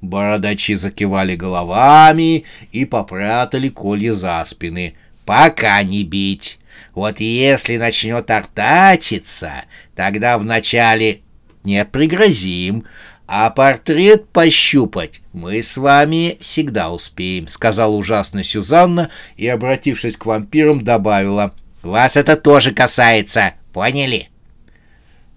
Бородачи 0.00 0.74
закивали 0.74 1.34
головами 1.34 2.44
и 2.70 2.84
попрятали 2.84 3.68
колья 3.68 4.14
за 4.14 4.44
спины. 4.46 4.94
«Пока 5.24 5.82
не 5.82 6.04
бить. 6.04 6.58
Вот 6.94 7.20
если 7.20 7.76
начнет 7.76 8.30
артачиться, 8.30 9.64
тогда 9.94 10.38
вначале 10.38 11.20
не 11.64 11.84
пригрозим, 11.84 12.84
а 13.26 13.50
портрет 13.50 14.28
пощупать 14.30 15.20
мы 15.32 15.62
с 15.62 15.76
вами 15.76 16.38
всегда 16.40 16.90
успеем»,— 16.90 17.46
сказала 17.48 17.94
ужасно 17.94 18.42
Сюзанна 18.42 19.10
и, 19.36 19.46
обратившись 19.48 20.16
к 20.16 20.24
вампирам, 20.24 20.82
добавила. 20.82 21.54
«Вас 21.82 22.16
это 22.16 22.36
тоже 22.36 22.72
касается, 22.72 23.54
поняли?» 23.72 24.30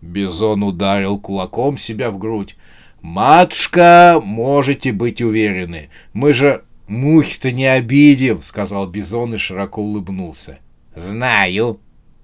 Бизон 0.02 0.64
ударил 0.64 1.20
кулаком 1.20 1.78
себя 1.78 2.12
в 2.12 2.18
грудь. 2.18 2.56
«Матушка, 3.02 4.22
можете 4.24 4.92
быть 4.92 5.22
уверены, 5.22 5.90
мы 6.14 6.34
же 6.34 6.64
мухи-то 6.88 7.52
не 7.52 7.66
обидим»,— 7.66 8.42
сказал 8.44 8.86
Бизон 8.86 9.34
и 9.34 9.38
широко 9.38 9.82
улыбнулся. 9.82 10.60
«Знаю. 10.96 11.80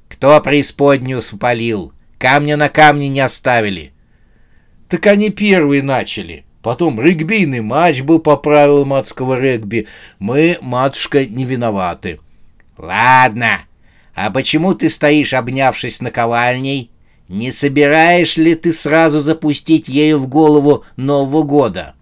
Кто 0.08 0.40
преисподнюю 0.40 1.24
спалил? 1.24 1.94
Камня 2.20 2.58
на 2.58 2.70
камне 2.70 3.10
не 3.10 3.22
оставили». 3.22 3.92
«Так 4.88 5.08
они 5.08 5.32
первые 5.32 5.82
начали. 5.82 6.46
Потом 6.62 7.02
регбийный 7.02 7.62
матч 7.62 8.02
был 8.02 8.20
по 8.20 8.38
правилам 8.38 8.94
адского 8.94 9.40
регби. 9.40 9.88
Мы, 10.20 10.60
матушка, 10.62 11.26
не 11.26 11.46
виноваты». 11.46 12.20
«Ладно. 12.78 13.62
А 14.14 14.30
почему 14.30 14.76
ты 14.76 14.92
стоишь, 14.92 15.34
обнявшись 15.34 16.02
наковальней?» 16.02 16.92
Не 17.28 17.52
собираешь 17.52 18.38
ли 18.38 18.56
ты 18.56 18.72
сразу 18.72 19.22
запустить 19.22 19.88
ею 19.90 20.20
в 20.20 20.28
голову 20.28 20.86
Нового 20.96 21.44
года? 21.44 21.96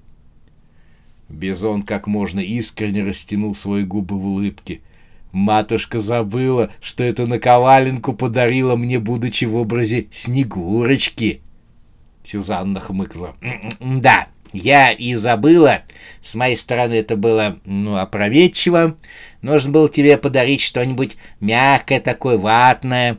Бизон 1.29 1.81
как 1.81 2.05
можно 2.05 2.39
искренне 2.39 3.03
растянул 3.03 3.55
свои 3.55 3.83
губы 3.83 4.19
в 4.19 4.25
улыбке. 4.25 4.81
Матушка 5.31 5.99
забыла, 5.99 6.71
что 6.79 7.03
эту 7.03 7.27
наковаленку 7.27 8.13
подарила 8.13 8.75
мне, 8.75 8.99
будучи 8.99 9.45
в 9.45 9.55
образе 9.55 10.07
Снегурочки. 10.11 11.41
Сюзанна 12.23 12.79
хмыкнула. 12.79 13.35
«Да, 13.79 14.27
я 14.53 14.91
и 14.91 15.15
забыла. 15.15 15.81
С 16.23 16.35
моей 16.35 16.55
стороны 16.55 16.93
это 16.93 17.17
было, 17.17 17.59
ну, 17.65 17.97
опрометчиво. 17.97 18.95
Нужно 19.41 19.71
было 19.71 19.89
тебе 19.89 20.17
подарить 20.17 20.61
что-нибудь 20.61 21.17
мягкое 21.41 21.99
такое, 21.99 22.37
ватное. 22.37 23.17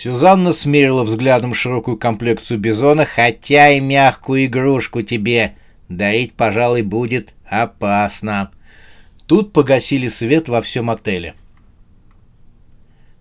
Сюзанна 0.00 0.52
смерила 0.52 1.02
взглядом 1.02 1.54
широкую 1.54 1.96
комплекцию 1.96 2.60
бизона, 2.60 3.04
хотя 3.04 3.70
и 3.70 3.80
мягкую 3.80 4.44
игрушку 4.44 5.02
тебе 5.02 5.56
дарить, 5.88 6.34
пожалуй, 6.34 6.82
будет 6.82 7.34
опасно. 7.44 8.52
Тут 9.26 9.52
погасили 9.52 10.06
свет 10.06 10.48
во 10.48 10.62
всем 10.62 10.88
отеле. 10.88 11.34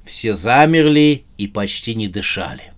Все 0.06 0.36
замерли 0.36 1.26
и 1.40 1.48
почти 1.48 1.96
не 1.96 2.08
дышали. 2.08 2.74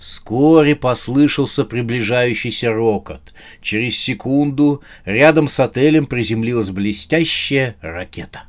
Вскоре 0.00 0.74
послышался 0.74 1.66
приближающийся 1.66 2.72
рокот. 2.72 3.34
Через 3.60 3.98
секунду 3.98 4.82
рядом 5.04 5.48
с 5.48 5.60
отелем 5.60 6.06
приземлилась 6.06 6.70
блестящая 6.70 7.76
ракета. 7.82 8.44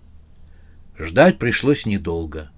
Ждать 0.97 1.37
пришлось 1.37 1.85
недолго— 1.85 2.49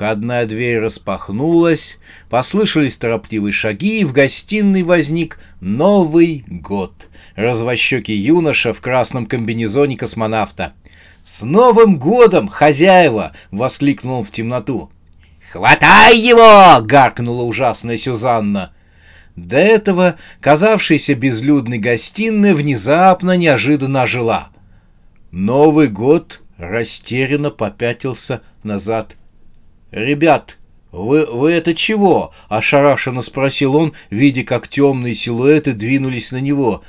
Входная 0.00 0.46
дверь 0.46 0.78
распахнулась, 0.78 1.98
послышались 2.30 2.96
торопливые 2.96 3.52
шаги, 3.52 4.00
и 4.00 4.04
в 4.06 4.14
гостиной 4.14 4.82
возник 4.82 5.38
Новый 5.60 6.42
год. 6.48 7.08
Развощекий 7.36 8.16
юноша 8.16 8.72
в 8.72 8.80
красном 8.80 9.26
комбинезоне 9.26 9.98
космонавта. 9.98 10.72
«С 11.22 11.42
Новым 11.42 11.98
годом, 11.98 12.48
хозяева!»— 12.48 13.32
воскликнул 13.50 14.20
он 14.20 14.24
в 14.24 14.30
темноту. 14.30 14.90
«Хватай 15.52 16.16
его!»— 16.16 16.80
гаркнула 16.82 17.42
ужасная 17.42 17.98
Сюзанна. 17.98 18.72
До 19.36 19.58
этого 19.58 20.16
казавшаяся 20.40 21.14
безлюдной 21.14 21.76
гостиная 21.78 22.54
внезапно 22.54 23.36
неожиданно 23.36 24.00
ожила. 24.00 24.48
Новый 25.30 25.88
год 25.88 26.40
растерянно 26.56 27.50
попятился 27.50 28.40
назад 28.62 29.16
«Ребят, 29.92 30.56
вы, 30.92 31.26
вы 31.26 31.50
это 31.52 31.74
чего?»— 31.74 32.32
ошарашенно 32.48 33.22
спросил 33.22 33.74
он, 33.74 33.92
видя, 34.10 34.44
как 34.44 34.68
темные 34.68 35.14
силуэты 35.14 35.72
двинулись 35.72 36.30
на 36.30 36.40
него. 36.40 36.82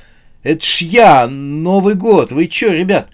«Это 0.43 0.63
ж 0.63 0.81
я, 0.81 1.27
Новый 1.27 1.95
год, 1.95 2.31
вы 2.31 2.47
чё, 2.47 2.71
ребят?» 2.71 3.09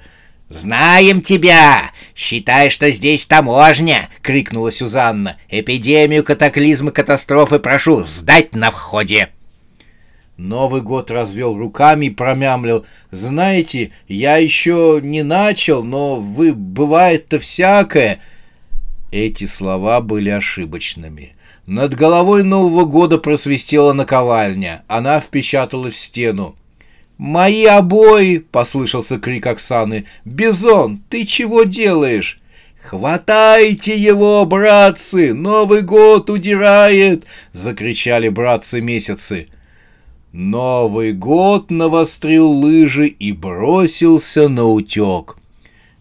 «Знаем 0.49 1.21
тебя! 1.21 1.91
Считай, 2.15 2.69
что 2.69 2.89
здесь 2.91 3.25
таможня!»— 3.25 4.09
крикнула 4.21 4.71
Сюзанна. 4.71 5.37
«Эпидемию, 5.49 6.23
катаклизмы, 6.23 6.91
катастрофы 6.91 7.59
прошу 7.59 8.03
сдать 8.03 8.55
на 8.55 8.71
входе!» 8.71 9.29
Новый 10.37 10.81
год 10.81 11.11
развел 11.11 11.57
руками 11.57 12.05
и 12.05 12.11
промямлил. 12.11 12.85
«Знаете, 13.11 13.91
я 14.07 14.37
еще 14.37 15.01
не 15.03 15.23
начал, 15.23 15.83
но 15.83 16.15
вы, 16.15 16.53
бывает-то 16.53 17.39
всякое!» 17.39 18.21
Эти 19.11 19.45
слова 19.45 20.01
были 20.01 20.29
ошибочными. 20.29 21.35
Над 21.65 21.95
головой 21.95 22.43
Нового 22.43 22.85
года 22.85 23.17
просвистела 23.17 23.93
наковальня. 23.93 24.83
Она 24.87 25.19
впечаталась 25.19 25.95
в 25.95 25.97
стену. 25.97 26.55
«Мои 27.17 27.65
обои!»— 27.65 28.37
послышался 28.51 29.17
крик 29.17 29.47
Оксаны. 29.47 30.05
«Бизон, 30.23 31.01
ты 31.09 31.25
чего 31.25 31.63
делаешь?» 31.63 32.39
«Хватайте 32.83 33.97
его, 33.97 34.45
братцы! 34.45 35.33
Новый 35.33 35.81
год 35.81 36.29
удирает!»— 36.29 37.25
закричали 37.51 38.29
братцы-месяцы. 38.29 39.47
Новый 40.31 41.11
год 41.11 41.69
навострил 41.69 42.47
лыжи 42.47 43.07
и 43.07 43.33
бросился 43.33 44.47
на 44.47 44.65
утек. 44.65 45.37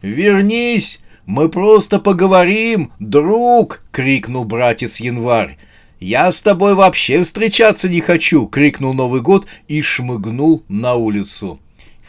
«Вернись! 0.02 1.00
Мы 1.26 1.48
просто 1.48 1.98
поговорим, 1.98 2.92
друг!»— 3.00 3.82
крикнул 3.90 4.44
братец 4.44 5.00
Январь. 5.00 5.58
«Я 5.98 6.30
с 6.30 6.40
тобой 6.40 6.74
вообще 6.74 7.22
встречаться 7.22 7.88
не 7.88 8.00
хочу!»— 8.00 8.46
крикнул 8.48 8.94
Новый 8.94 9.20
год 9.20 9.46
и 9.66 9.82
шмыгнул 9.82 10.62
на 10.68 10.94
улицу. 10.94 11.58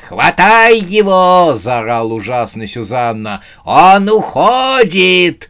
«Хватай 0.08 0.80
его!»— 0.80 1.54
заорал 1.56 2.14
ужасный 2.14 2.68
Сюзанна. 2.68 3.42
«Он 3.66 4.08
уходит!» 4.10 5.50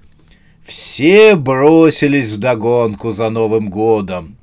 Все 0.66 1.36
бросились 1.36 2.32
вдогонку 2.32 3.12
за 3.12 3.30
Новым 3.30 3.70
годом. 3.70 4.37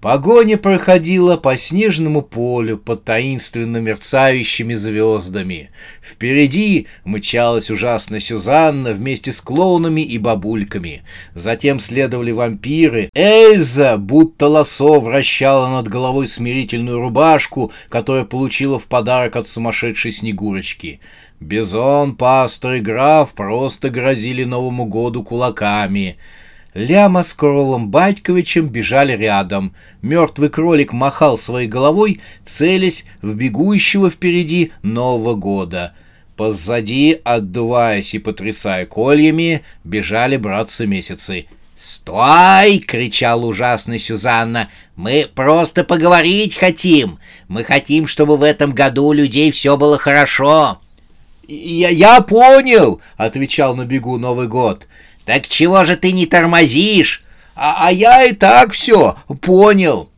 Погоня 0.00 0.58
проходила 0.58 1.38
по 1.38 1.56
снежному 1.56 2.20
полю 2.20 2.76
под 2.76 3.04
таинственно 3.04 3.78
мерцающими 3.78 4.74
звездами. 4.74 5.70
Впереди 6.02 6.86
мчалась 7.04 7.70
ужасная 7.70 8.20
Сюзанна 8.20 8.92
вместе 8.92 9.32
с 9.32 9.40
клоунами 9.40 10.02
и 10.02 10.18
бабульками. 10.18 11.02
Затем 11.34 11.80
следовали 11.80 12.30
вампиры. 12.30 13.08
Эльза, 13.14 13.96
будто 13.96 14.48
лосо, 14.48 15.00
вращала 15.00 15.68
над 15.68 15.88
головой 15.88 16.26
смирительную 16.26 17.00
рубашку, 17.00 17.72
которую 17.88 18.26
получила 18.26 18.78
в 18.78 18.84
подарок 18.84 19.36
от 19.36 19.48
сумасшедшей 19.48 20.12
Снегурочки. 20.12 21.00
Бизон, 21.40 22.16
пастор 22.16 22.74
и 22.74 22.80
граф 22.80 23.30
просто 23.32 23.88
грозили 23.88 24.44
Новому 24.44 24.84
году 24.84 25.24
кулаками— 25.24 26.18
Ляма 26.76 27.22
с 27.22 27.32
Кролом 27.32 27.88
Батьковичем 27.88 28.68
бежали 28.68 29.16
рядом. 29.16 29.74
Мертвый 30.02 30.50
кролик 30.50 30.92
махал 30.92 31.38
своей 31.38 31.66
головой, 31.66 32.20
целясь 32.44 33.06
в 33.22 33.34
бегущего 33.34 34.10
впереди 34.10 34.72
Нового 34.82 35.34
года. 35.36 35.94
Позади, 36.36 37.18
отдуваясь 37.24 38.12
и 38.12 38.18
потрясая 38.18 38.84
кольями, 38.84 39.62
бежали 39.84 40.36
братцы-месяцы. 40.36 41.46
«Стой!»— 41.78 42.78
кричал 42.86 43.46
ужасный 43.46 43.98
Сюзанна. 43.98 44.68
«Мы 44.96 45.30
просто 45.34 45.82
поговорить 45.82 46.56
хотим. 46.56 47.18
Мы 47.48 47.64
хотим, 47.64 48.06
чтобы 48.06 48.36
в 48.36 48.42
этом 48.42 48.72
году 48.72 49.06
у 49.06 49.12
людей 49.14 49.50
все 49.50 49.78
было 49.78 49.96
хорошо». 49.96 50.78
«Я, 51.48 51.88
я 51.88 52.20
понял!»— 52.20 53.00
отвечал 53.16 53.74
на 53.76 53.86
бегу 53.86 54.18
Новый 54.18 54.46
год. 54.46 54.86
«Так 55.26 55.48
чего 55.48 55.84
же 55.84 55.96
ты 55.96 56.12
не 56.12 56.24
тормозишь?» 56.24 57.22
«А, 57.56 57.88
а 57.88 57.92
я 57.92 58.24
и 58.24 58.32
так 58.32 58.72
все 58.72 59.16
понял». 59.42 60.08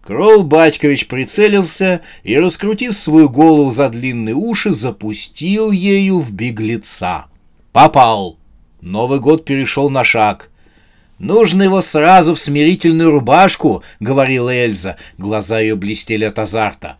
Кролл 0.00 0.42
Батькович 0.42 1.06
прицелился 1.06 2.00
и, 2.22 2.38
раскрутив 2.38 2.96
свою 2.96 3.28
голову 3.28 3.70
за 3.70 3.88
длинные 3.88 4.34
уши, 4.34 4.70
запустил 4.70 5.70
ею 5.70 6.20
в 6.20 6.30
беглеца. 6.32 7.26
Попал. 7.72 8.38
Новый 8.80 9.18
год 9.20 9.44
перешел 9.44 9.90
на 9.90 10.04
шаг. 10.04 10.50
«Нужно 11.18 11.62
его 11.62 11.80
сразу 11.80 12.34
в 12.34 12.40
смирительную 12.40 13.10
рубашку»,— 13.10 13.82
говорила 14.00 14.50
Эльза. 14.50 14.96
Глаза 15.16 15.60
ее 15.60 15.74
блестели 15.74 16.24
от 16.24 16.38
азарта. 16.38 16.96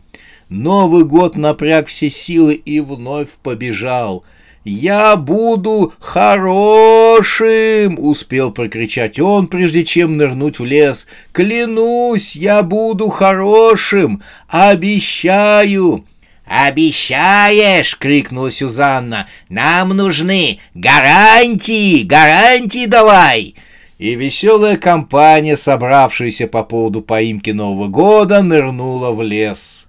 Новый 0.49 1.03
год 1.03 1.35
напряг 1.35 1.87
все 1.87 2.09
силы 2.09 2.53
и 2.53 2.79
вновь 2.79 3.29
побежал— 3.41 4.23
«Я 4.65 5.15
буду 5.15 5.93
хорошим!»— 5.99 7.99
успел 8.03 8.51
прокричать 8.51 9.19
он, 9.19 9.45
прежде 9.45 9.85
чем 9.85 10.17
нырнуть 10.17 10.57
в 10.57 10.65
лес. 10.65 11.05
«Клянусь, 11.31 12.35
я 12.35 12.63
буду 12.63 13.09
хорошим! 13.09 14.23
Обещаю!» 14.47 16.03
«Обещаешь!»— 16.47 17.95
крикнула 17.99 18.51
Сюзанна. 18.51 19.27
«Нам 19.49 19.89
нужны 19.89 20.59
гарантии! 20.73 22.01
Гарантии 22.01 22.87
давай!» 22.87 23.53
И 23.99 24.15
веселая 24.15 24.77
компания, 24.77 25.57
собравшаяся 25.57 26.47
по 26.47 26.63
поводу 26.63 27.03
поимки 27.03 27.51
Нового 27.51 27.87
года, 27.87 28.41
нырнула 28.41 29.11
в 29.11 29.21
лес. 29.21 29.85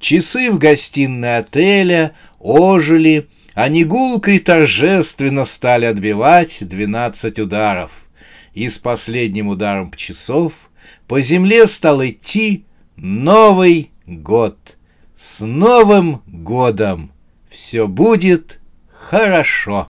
Часы 0.00 0.50
в 0.50 0.58
гостиной 0.58 1.38
отеля 1.38 2.14
ожили, 2.40 3.28
они 3.58 3.82
гулко 3.82 4.30
и 4.30 4.38
торжественно 4.38 5.44
стали 5.44 5.84
отбивать 5.84 6.58
двенадцать 6.60 7.40
ударов. 7.40 7.90
И 8.54 8.70
с 8.70 8.78
последним 8.78 9.48
ударом 9.48 9.92
часов 9.94 10.52
по 11.08 11.20
земле 11.20 11.66
стал 11.66 12.04
идти 12.04 12.66
Новый 12.94 13.90
год. 14.06 14.76
С 15.16 15.44
Новым 15.44 16.22
годом! 16.28 17.10
Все 17.50 17.88
будет 17.88 18.60
хорошо! 18.92 19.87